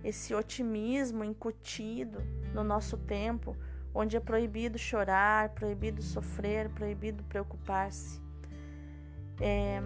Esse 0.03 0.35
otimismo 0.35 1.23
incutido 1.23 2.21
no 2.53 2.63
nosso 2.63 2.97
tempo, 2.97 3.55
onde 3.93 4.17
é 4.17 4.19
proibido 4.19 4.77
chorar, 4.77 5.49
proibido 5.49 6.01
sofrer, 6.01 6.69
proibido 6.69 7.23
preocupar-se. 7.23 8.21
É, 9.39 9.81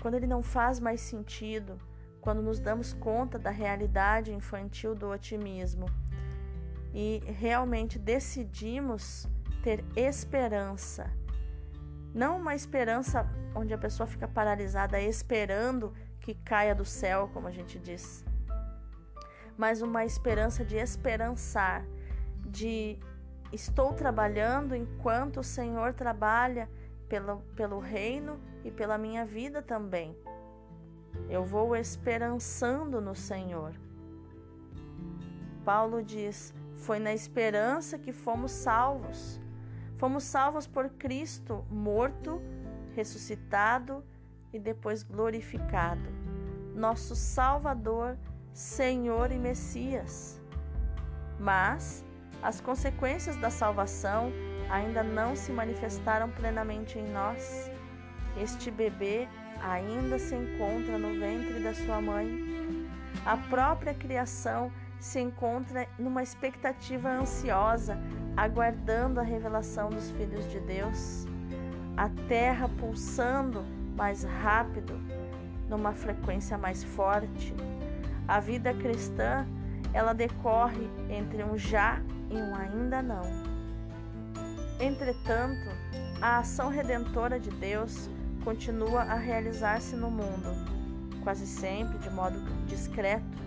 quando 0.00 0.14
ele 0.14 0.26
não 0.26 0.42
faz 0.42 0.80
mais 0.80 1.00
sentido, 1.02 1.78
quando 2.20 2.42
nos 2.42 2.58
damos 2.58 2.94
conta 2.94 3.38
da 3.38 3.50
realidade 3.50 4.32
infantil 4.32 4.94
do 4.94 5.08
otimismo 5.08 5.86
e 6.92 7.22
realmente 7.26 7.98
decidimos 7.98 9.28
ter 9.62 9.84
esperança. 9.96 11.10
Não 12.14 12.38
uma 12.38 12.54
esperança 12.54 13.28
onde 13.54 13.72
a 13.72 13.78
pessoa 13.78 14.06
fica 14.06 14.26
paralisada 14.26 15.00
esperando 15.00 15.92
que 16.20 16.34
caia 16.34 16.74
do 16.74 16.84
céu, 16.84 17.30
como 17.32 17.48
a 17.48 17.50
gente 17.50 17.78
diz, 17.78 18.24
mas 19.56 19.82
uma 19.82 20.04
esperança 20.04 20.64
de 20.64 20.76
esperançar, 20.76 21.84
de 22.46 22.98
estou 23.52 23.92
trabalhando 23.92 24.74
enquanto 24.74 25.40
o 25.40 25.44
Senhor 25.44 25.92
trabalha 25.94 26.68
pelo, 27.08 27.38
pelo 27.56 27.78
reino 27.78 28.40
e 28.64 28.70
pela 28.70 28.96
minha 28.96 29.24
vida 29.24 29.60
também. 29.62 30.16
Eu 31.28 31.44
vou 31.44 31.76
esperançando 31.76 33.00
no 33.00 33.14
Senhor. 33.14 33.72
Paulo 35.64 36.02
diz: 36.02 36.54
Foi 36.76 36.98
na 36.98 37.12
esperança 37.12 37.98
que 37.98 38.12
fomos 38.12 38.52
salvos. 38.52 39.39
Fomos 40.00 40.24
salvos 40.24 40.66
por 40.66 40.88
Cristo, 40.88 41.62
morto, 41.70 42.40
ressuscitado, 42.96 44.02
e 44.50 44.58
depois 44.58 45.02
glorificado, 45.02 46.08
nosso 46.74 47.14
Salvador, 47.14 48.16
Senhor 48.50 49.30
e 49.30 49.38
Messias. 49.38 50.40
Mas 51.38 52.02
as 52.42 52.62
consequências 52.62 53.36
da 53.36 53.50
salvação 53.50 54.32
ainda 54.70 55.02
não 55.02 55.36
se 55.36 55.52
manifestaram 55.52 56.30
plenamente 56.30 56.98
em 56.98 57.06
nós. 57.12 57.70
Este 58.40 58.70
bebê 58.70 59.28
ainda 59.62 60.18
se 60.18 60.34
encontra 60.34 60.96
no 60.96 61.20
ventre 61.20 61.62
da 61.62 61.74
sua 61.74 62.00
mãe. 62.00 62.88
A 63.26 63.36
própria 63.36 63.92
criação 63.92 64.72
se 64.98 65.20
encontra 65.20 65.86
numa 65.98 66.22
expectativa 66.22 67.10
ansiosa, 67.10 67.98
aguardando 68.36 69.20
a 69.20 69.22
revelação 69.22 69.90
dos 69.90 70.10
filhos 70.12 70.48
de 70.50 70.60
Deus. 70.60 71.26
A 71.96 72.08
terra 72.28 72.68
pulsando 72.68 73.64
mais 73.96 74.24
rápido, 74.24 74.94
numa 75.68 75.92
frequência 75.92 76.56
mais 76.56 76.82
forte. 76.82 77.54
A 78.26 78.40
vida 78.40 78.72
cristã, 78.74 79.46
ela 79.92 80.12
decorre 80.12 80.88
entre 81.08 81.42
um 81.44 81.56
já 81.58 82.00
e 82.30 82.36
um 82.36 82.54
ainda 82.54 83.02
não. 83.02 83.22
Entretanto, 84.78 85.68
a 86.22 86.38
ação 86.38 86.70
redentora 86.70 87.38
de 87.38 87.50
Deus 87.50 88.08
continua 88.42 89.02
a 89.02 89.14
realizar-se 89.14 89.94
no 89.94 90.10
mundo, 90.10 90.48
quase 91.22 91.46
sempre 91.46 91.98
de 91.98 92.08
modo 92.10 92.38
discreto, 92.66 93.38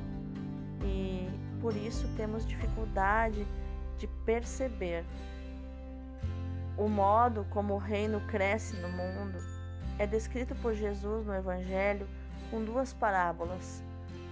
e 0.84 1.28
por 1.60 1.75
isso 1.75 2.08
temos 2.16 2.46
dificuldade 2.46 3.48
de 4.03 4.07
perceber 4.25 5.05
o 6.77 6.89
modo 6.89 7.45
como 7.51 7.75
o 7.75 7.77
reino 7.77 8.19
cresce 8.27 8.75
no 8.75 8.89
mundo. 8.89 9.39
É 9.98 10.05
descrito 10.05 10.53
por 10.55 10.74
Jesus 10.74 11.25
no 11.25 11.33
Evangelho 11.33 12.05
com 12.51 12.65
duas 12.65 12.91
parábolas, 12.93 13.81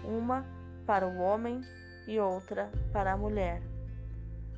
uma 0.04 0.46
para 0.86 1.08
o 1.08 1.20
homem 1.20 1.62
e 2.06 2.20
outra 2.20 2.70
para 2.92 3.14
a 3.14 3.18
mulher. 3.18 3.62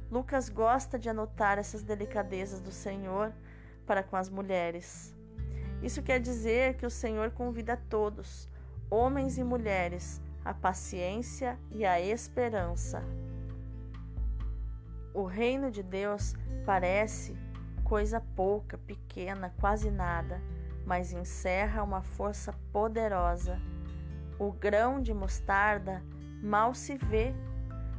Lucas 0.09 0.49
gosta 0.49 0.97
de 0.97 1.09
anotar 1.09 1.59
essas 1.59 1.83
delicadezas 1.83 2.59
do 2.59 2.71
Senhor 2.71 3.31
para 3.85 4.01
com 4.01 4.15
as 4.15 4.29
mulheres. 4.29 5.15
Isso 5.83 6.01
quer 6.01 6.19
dizer 6.19 6.75
que 6.75 6.87
o 6.87 6.89
Senhor 6.89 7.29
convida 7.29 7.77
todos, 7.87 8.49
homens 8.89 9.37
e 9.37 9.43
mulheres, 9.43 10.19
à 10.43 10.55
paciência 10.55 11.59
e 11.69 11.85
à 11.85 12.01
esperança. 12.01 13.03
O 15.13 15.25
reino 15.25 15.69
de 15.69 15.83
Deus 15.83 16.33
parece 16.65 17.37
coisa 17.83 18.19
pouca, 18.35 18.77
pequena, 18.79 19.53
quase 19.59 19.91
nada, 19.91 20.41
mas 20.85 21.13
encerra 21.13 21.83
uma 21.83 22.01
força 22.01 22.53
poderosa. 22.71 23.61
O 24.39 24.51
grão 24.51 24.99
de 24.99 25.13
mostarda 25.13 26.03
mal 26.41 26.73
se 26.73 26.97
vê, 26.97 27.33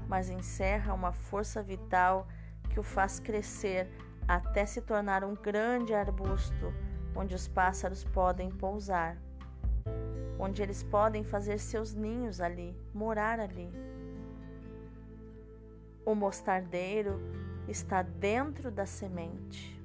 mas 0.09 0.28
encerra 0.28 0.92
uma 0.92 1.12
força 1.12 1.62
vital 1.62 2.26
que 2.68 2.80
o 2.80 2.83
faz 2.83 3.21
crescer 3.21 3.88
até 4.26 4.66
se 4.66 4.80
tornar 4.80 5.23
um 5.23 5.35
grande 5.35 5.94
arbusto 5.94 6.75
onde 7.14 7.35
os 7.35 7.47
pássaros 7.47 8.02
podem 8.02 8.50
pousar, 8.50 9.16
onde 10.38 10.62
eles 10.62 10.83
podem 10.83 11.23
fazer 11.23 11.59
seus 11.59 11.94
ninhos 11.94 12.40
ali, 12.40 12.76
morar 12.92 13.38
ali. 13.38 13.71
O 16.05 16.15
mostardeiro 16.15 17.21
está 17.69 18.03
dentro 18.03 18.71
da 18.71 18.87
semente. 18.87 19.81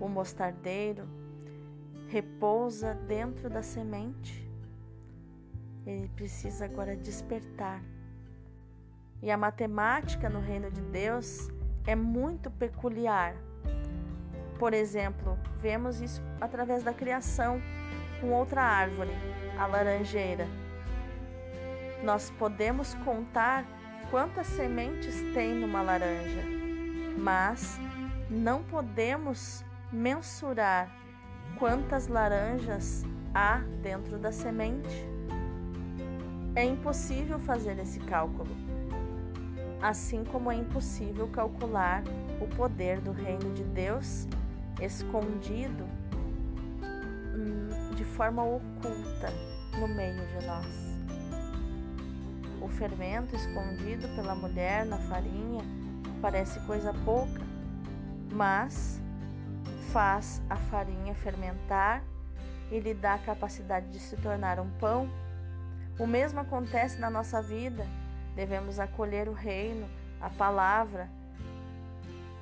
O 0.00 0.08
mostardeiro 0.08 1.08
repousa 2.08 2.94
dentro 2.94 3.50
da 3.50 3.62
semente. 3.62 4.48
Ele 5.86 6.08
precisa 6.08 6.64
agora 6.64 6.96
despertar. 6.96 7.82
E 9.22 9.30
a 9.30 9.36
matemática 9.36 10.28
no 10.28 10.40
reino 10.40 10.70
de 10.70 10.80
Deus 10.80 11.48
é 11.86 11.94
muito 11.94 12.50
peculiar 12.50 13.34
por 14.58 14.72
exemplo, 14.72 15.38
vemos 15.60 16.00
isso 16.00 16.22
através 16.40 16.82
da 16.82 16.92
criação 16.92 17.60
com 18.20 18.32
outra 18.32 18.62
árvore, 18.62 19.10
a 19.58 19.66
laranjeira. 19.66 20.46
Nós 22.02 22.30
podemos 22.30 22.94
contar 22.96 23.66
quantas 24.10 24.46
sementes 24.46 25.20
tem 25.34 25.54
numa 25.54 25.82
laranja, 25.82 26.42
mas 27.18 27.78
não 28.30 28.62
podemos 28.62 29.64
mensurar 29.92 30.90
quantas 31.58 32.06
laranjas 32.06 33.04
há 33.34 33.58
dentro 33.82 34.18
da 34.18 34.30
semente. 34.30 35.06
É 36.54 36.64
impossível 36.64 37.38
fazer 37.38 37.78
esse 37.78 38.00
cálculo, 38.00 38.50
assim 39.82 40.24
como 40.24 40.50
é 40.50 40.56
impossível 40.56 41.28
calcular 41.28 42.02
o 42.40 42.46
poder 42.56 43.00
do 43.00 43.12
reino 43.12 43.52
de 43.54 43.64
Deus 43.64 44.26
escondido 44.80 45.84
hum, 46.82 47.94
de 47.94 48.04
forma 48.04 48.42
oculta 48.44 49.32
no 49.78 49.88
meio 49.88 50.26
de 50.26 50.46
nós. 50.46 50.85
O 52.66 52.68
fermento 52.68 53.36
escondido 53.36 54.08
pela 54.16 54.34
mulher 54.34 54.84
na 54.84 54.98
farinha 54.98 55.62
parece 56.20 56.58
coisa 56.66 56.92
pouca, 57.04 57.40
mas 58.32 59.00
faz 59.92 60.42
a 60.50 60.56
farinha 60.56 61.14
fermentar 61.14 62.02
e 62.68 62.80
lhe 62.80 62.92
dá 62.92 63.14
a 63.14 63.18
capacidade 63.18 63.88
de 63.92 64.00
se 64.00 64.16
tornar 64.16 64.58
um 64.58 64.68
pão. 64.80 65.08
O 65.96 66.08
mesmo 66.08 66.40
acontece 66.40 66.98
na 66.98 67.08
nossa 67.08 67.40
vida. 67.40 67.86
Devemos 68.34 68.80
acolher 68.80 69.28
o 69.28 69.32
reino, 69.32 69.88
a 70.20 70.28
palavra, 70.28 71.08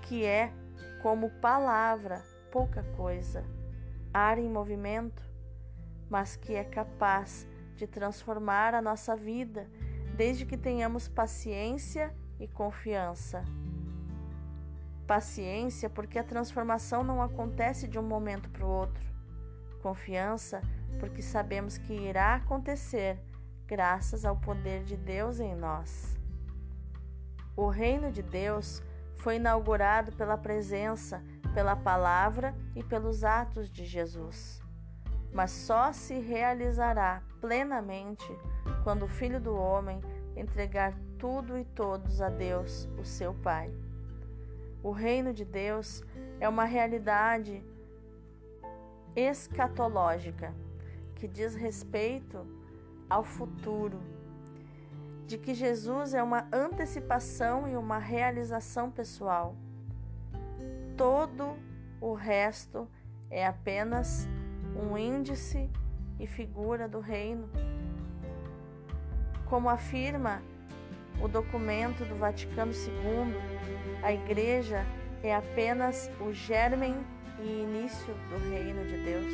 que 0.01 0.25
é 0.25 0.51
como 1.03 1.29
palavra, 1.33 2.23
pouca 2.51 2.83
coisa, 2.97 3.45
ar 4.13 4.39
em 4.39 4.49
movimento, 4.49 5.23
mas 6.09 6.35
que 6.35 6.55
é 6.55 6.65
capaz 6.65 7.47
de 7.77 7.87
transformar 7.87 8.75
a 8.75 8.81
nossa 8.81 9.15
vida 9.15 9.69
desde 10.15 10.47
que 10.47 10.57
tenhamos 10.57 11.09
paciência 11.09 12.15
e 12.39 12.47
confiança. 12.47 13.45
Paciência, 15.07 15.91
porque 15.91 16.19
a 16.19 16.25
transformação 16.25 17.03
não 17.03 17.21
acontece 17.21 17.89
de 17.89 17.99
um 17.99 18.03
momento 18.03 18.49
para 18.49 18.65
o 18.65 18.71
outro. 18.71 19.05
Confiança, 19.83 20.63
porque 20.99 21.21
sabemos 21.21 21.77
que 21.77 21.93
irá 21.93 22.37
acontecer 22.37 23.21
graças 23.67 24.25
ao 24.25 24.37
poder 24.37 24.85
de 24.85 24.97
Deus 24.97 25.41
em 25.41 25.55
nós. 25.55 26.17
O 27.57 27.69
reino 27.69 28.11
de 28.11 28.23
Deus 28.23 28.83
foi 29.17 29.37
inaugurado 29.37 30.13
pela 30.13 30.39
presença, 30.39 31.23
pela 31.53 31.77
palavra 31.77 32.55
e 32.75 32.83
pelos 32.83 33.25
atos 33.25 33.71
de 33.71 33.85
Jesus. 33.85 34.64
Mas 35.35 35.51
só 35.51 35.93
se 35.93 36.19
realizará 36.21 37.23
plenamente 37.41 38.25
quando 38.85 39.05
o 39.05 39.09
Filho 39.09 39.41
do 39.41 39.55
Homem 39.55 40.01
entregar 40.37 40.95
tudo 41.19 41.59
e 41.59 41.65
todos 41.65 42.23
a 42.23 42.29
Deus, 42.29 42.89
o 42.99 43.05
seu 43.05 43.35
Pai. 43.35 43.71
O 44.83 44.93
reino 44.93 45.35
de 45.35 45.45
Deus 45.45 46.05
é 46.39 46.49
uma 46.49 46.65
realidade 46.65 47.65
escatológica 49.17 50.55
que 51.17 51.27
diz 51.27 51.55
respeito 51.55 52.47
ao 53.09 53.25
futuro 53.25 54.01
de 55.27 55.39
que 55.39 55.55
Jesus 55.55 56.13
é 56.15 56.23
uma 56.23 56.47
antecipação 56.53 57.67
e 57.67 57.77
uma 57.77 57.99
realização 57.99 58.91
pessoal. 58.91 59.57
Todo 60.97 61.57
o 62.01 62.13
resto 62.13 62.87
é 63.31 63.47
apenas 63.47 64.29
um 64.77 64.97
índice 64.97 65.71
e 66.19 66.27
figura 66.27 66.89
do 66.89 67.01
reino. 67.01 67.49
Como 69.47 69.69
afirma 69.69 70.43
o 71.21 71.29
documento 71.29 72.05
do 72.05 72.17
Vaticano 72.17 72.73
II, 72.73 73.35
a 74.03 74.13
Igreja 74.13 74.85
é 75.23 75.35
apenas 75.35 76.11
o 76.21 76.33
germen 76.33 76.97
e 77.41 77.63
início 77.63 78.15
do 78.29 78.51
reino 78.51 78.85
de 78.87 78.97
Deus. 79.05 79.33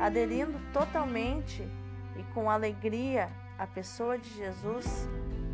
Aderindo 0.00 0.58
totalmente 0.72 1.66
e 2.16 2.22
com 2.34 2.50
alegria 2.50 3.28
a 3.58 3.66
pessoa 3.66 4.18
de 4.18 4.28
Jesus, 4.34 5.08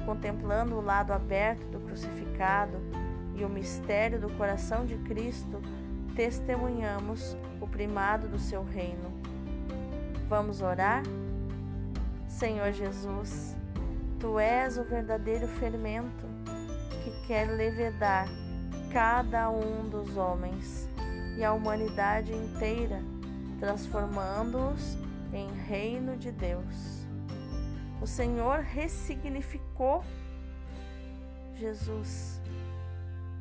contemplando 0.06 0.76
o 0.76 0.80
lado 0.80 1.12
aberto 1.12 1.66
do 1.66 1.80
crucificado 1.80 2.78
e 3.37 3.44
o 3.44 3.48
mistério 3.48 4.18
do 4.18 4.30
coração 4.30 4.87
de 4.87 4.96
Cristo, 4.98 5.61
testemunhamos 6.16 7.37
primado 7.70 8.28
do 8.28 8.38
seu 8.38 8.64
reino. 8.64 9.12
Vamos 10.28 10.61
orar? 10.61 11.02
Senhor 12.28 12.72
Jesus, 12.72 13.57
tu 14.20 14.38
és 14.38 14.78
o 14.78 14.85
verdadeiro 14.85 15.48
fermento 15.48 16.26
que 17.02 17.26
quer 17.26 17.48
levedar 17.48 18.28
cada 18.92 19.50
um 19.50 19.88
dos 19.88 20.16
homens 20.16 20.88
e 21.37 21.44
a 21.44 21.52
humanidade 21.52 22.33
inteira 22.33 23.00
transformando-os 23.59 24.96
em 25.33 25.48
reino 25.66 26.16
de 26.16 26.31
Deus. 26.31 27.07
O 28.00 28.07
Senhor 28.07 28.61
ressignificou 28.61 30.04
Jesus 31.57 32.40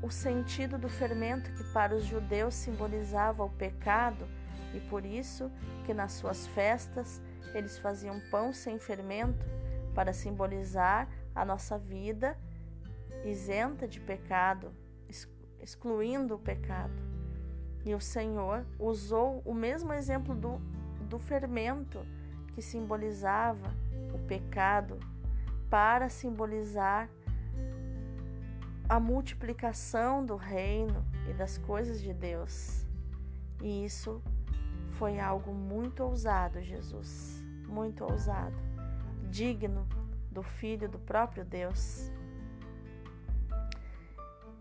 o 0.01 0.09
sentido 0.09 0.77
do 0.77 0.87
fermento 0.87 1.51
que 1.53 1.63
para 1.65 1.95
os 1.95 2.03
judeus 2.05 2.53
simbolizava 2.53 3.43
o 3.43 3.49
pecado 3.49 4.27
e 4.73 4.79
por 4.79 5.05
isso 5.05 5.51
que 5.85 5.93
nas 5.93 6.13
suas 6.13 6.45
festas 6.47 7.21
eles 7.53 7.77
faziam 7.77 8.19
pão 8.29 8.53
sem 8.53 8.77
fermento 8.77 9.45
para 9.95 10.13
simbolizar 10.13 11.07
a 11.33 11.43
nossa 11.43 11.77
vida 11.77 12.37
isenta 13.25 13.87
de 13.87 13.99
pecado, 13.99 14.71
excluindo 15.59 16.35
o 16.35 16.39
pecado. 16.39 16.93
E 17.83 17.95
o 17.95 17.99
Senhor 17.99 18.65
usou 18.77 19.41
o 19.45 19.53
mesmo 19.53 19.93
exemplo 19.93 20.35
do, 20.35 20.59
do 21.09 21.17
fermento 21.17 22.05
que 22.53 22.61
simbolizava 22.61 23.73
o 24.13 24.19
pecado 24.27 24.99
para 25.69 26.09
simbolizar 26.09 27.09
a 28.89 28.99
multiplicação 28.99 30.25
do 30.25 30.35
reino 30.35 31.05
e 31.29 31.33
das 31.33 31.57
coisas 31.57 32.01
de 32.01 32.13
Deus. 32.13 32.85
E 33.61 33.83
isso 33.83 34.21
foi 34.91 35.19
algo 35.19 35.53
muito 35.53 36.03
ousado, 36.03 36.61
Jesus, 36.61 37.43
muito 37.67 38.03
ousado, 38.03 38.55
digno 39.29 39.87
do 40.31 40.41
Filho 40.41 40.87
do 40.87 40.99
próprio 40.99 41.43
Deus. 41.43 42.11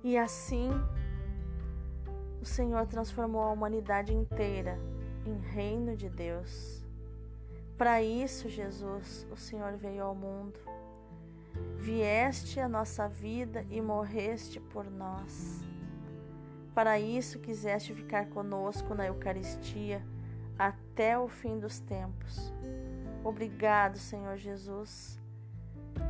E 0.02 0.16
assim, 0.16 0.70
o 2.40 2.44
Senhor 2.44 2.86
transformou 2.86 3.42
a 3.42 3.52
humanidade 3.52 4.12
inteira 4.12 4.78
em 5.24 5.38
reino 5.38 5.96
de 5.96 6.08
Deus. 6.08 6.84
Para 7.76 8.02
isso, 8.02 8.48
Jesus, 8.48 9.26
o 9.30 9.36
Senhor 9.36 9.76
veio 9.76 10.02
ao 10.02 10.14
mundo 10.14 10.58
Vieste 11.78 12.58
a 12.58 12.68
nossa 12.68 13.08
vida 13.08 13.64
e 13.70 13.80
morreste 13.80 14.58
por 14.58 14.90
nós. 14.90 15.64
Para 16.74 16.98
isso 16.98 17.38
quiseste 17.38 17.94
ficar 17.94 18.26
conosco 18.26 18.94
na 18.94 19.06
Eucaristia 19.06 20.02
até 20.58 21.18
o 21.18 21.28
fim 21.28 21.58
dos 21.58 21.78
tempos. 21.80 22.52
Obrigado, 23.24 23.98
Senhor 23.98 24.36
Jesus, 24.36 25.18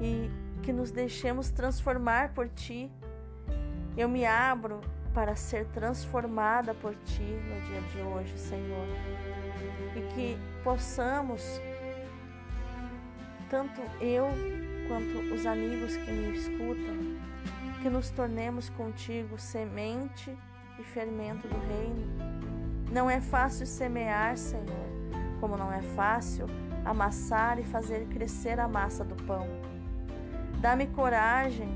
e 0.00 0.30
que 0.62 0.72
nos 0.72 0.90
deixemos 0.90 1.50
transformar 1.50 2.34
por 2.34 2.48
Ti. 2.48 2.90
Eu 3.96 4.08
me 4.08 4.26
abro 4.26 4.80
para 5.14 5.34
ser 5.36 5.66
transformada 5.66 6.74
por 6.74 6.94
Ti 6.94 7.22
no 7.22 7.60
dia 7.62 7.80
de 7.82 8.00
hoje, 8.02 8.38
Senhor, 8.38 8.86
e 9.94 10.14
que 10.14 10.38
possamos, 10.62 11.42
tanto 13.48 13.80
eu 14.00 14.28
quanto 14.86 15.18
os 15.34 15.46
amigos 15.46 15.96
que 15.96 16.10
me 16.10 16.36
escutam, 16.36 16.96
que 17.82 17.88
nos 17.88 18.10
tornemos 18.10 18.68
contigo 18.70 19.38
semente 19.38 20.36
e 20.78 20.82
fermento 20.82 21.46
do 21.48 21.58
reino. 21.68 22.06
Não 22.92 23.10
é 23.10 23.20
fácil 23.20 23.66
semear, 23.66 24.36
Senhor, 24.36 24.86
como 25.40 25.56
não 25.56 25.72
é 25.72 25.82
fácil 25.82 26.46
amassar 26.84 27.58
e 27.58 27.64
fazer 27.64 28.06
crescer 28.06 28.60
a 28.60 28.68
massa 28.68 29.04
do 29.04 29.16
pão. 29.24 29.46
Dá-me 30.60 30.86
coragem 30.86 31.68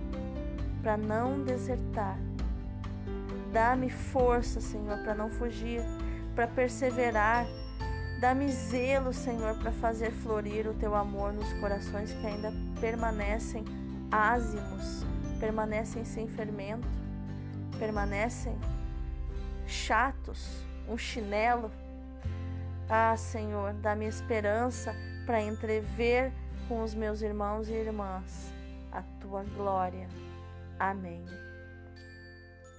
para 0.82 0.96
não 0.96 1.42
desertar. 1.42 2.18
Dá-me 3.52 3.90
força, 3.90 4.60
Senhor, 4.60 4.98
para 5.02 5.14
não 5.14 5.28
fugir, 5.28 5.82
para 6.34 6.46
perseverar 6.46 7.46
Dá-me 8.20 8.52
zelo, 8.52 9.14
Senhor, 9.14 9.54
para 9.54 9.72
fazer 9.72 10.10
florir 10.10 10.68
o 10.68 10.74
teu 10.74 10.94
amor 10.94 11.32
nos 11.32 11.50
corações 11.54 12.12
que 12.12 12.26
ainda 12.26 12.52
permanecem 12.80 13.64
ázimos, 14.10 15.04
permanecem 15.38 16.04
sem 16.04 16.26
fermento, 16.26 16.88
permanecem 17.78 18.58
chatos, 19.66 20.64
um 20.88 20.96
chinelo. 20.96 21.70
Ah, 22.88 23.16
Senhor, 23.16 23.72
dá-me 23.74 24.06
esperança 24.06 24.94
para 25.26 25.42
entrever 25.42 26.32
com 26.66 26.82
os 26.82 26.94
meus 26.94 27.22
irmãos 27.22 27.68
e 27.68 27.72
irmãs 27.72 28.52
a 28.90 29.02
tua 29.20 29.44
glória. 29.44 30.08
Amém. 30.78 31.24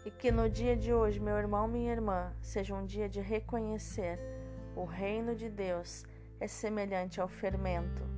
E 0.04 0.10
que 0.10 0.32
no 0.32 0.50
dia 0.50 0.76
de 0.76 0.92
hoje, 0.92 1.20
meu 1.20 1.38
irmão, 1.38 1.68
minha 1.68 1.92
irmã, 1.92 2.34
seja 2.42 2.74
um 2.74 2.86
dia 2.86 3.08
de 3.08 3.22
reconhecer 3.22 4.20
o 4.76 4.84
reino 4.84 5.36
de 5.36 5.48
Deus 5.48 6.04
é 6.40 6.48
semelhante 6.48 7.22
ao 7.22 7.28
fermento 7.28 8.11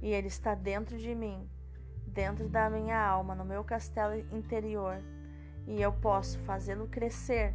e 0.00 0.12
ele 0.12 0.28
está 0.28 0.54
dentro 0.54 0.96
de 0.96 1.14
mim, 1.14 1.48
dentro 2.06 2.48
da 2.48 2.70
minha 2.70 3.00
alma, 3.00 3.34
no 3.34 3.44
meu 3.44 3.64
castelo 3.64 4.14
interior, 4.32 5.00
e 5.66 5.80
eu 5.80 5.92
posso 5.92 6.38
fazê-lo 6.40 6.88
crescer, 6.88 7.54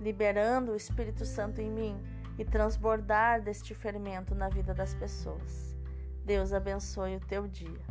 liberando 0.00 0.72
o 0.72 0.76
Espírito 0.76 1.24
Santo 1.24 1.60
em 1.60 1.70
mim 1.70 2.00
e 2.38 2.44
transbordar 2.44 3.42
deste 3.42 3.74
fermento 3.74 4.34
na 4.34 4.48
vida 4.48 4.72
das 4.72 4.94
pessoas. 4.94 5.76
Deus 6.24 6.52
abençoe 6.52 7.16
o 7.16 7.20
teu 7.20 7.48
dia. 7.48 7.87